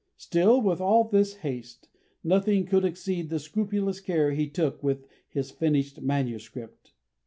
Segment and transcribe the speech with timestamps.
[0.17, 1.87] Still, with all this haste,
[2.23, 6.93] nothing could exceed the scrupulous care he took with his finished manuscript.